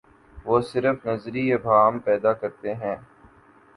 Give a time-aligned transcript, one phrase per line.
[0.45, 2.95] وہ صرف نظری ابہام پیدا کرتے ہیں۔